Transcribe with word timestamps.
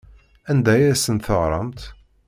Anda 0.51 0.71
ay 0.75 0.83
asen-teɣramt? 0.93 1.79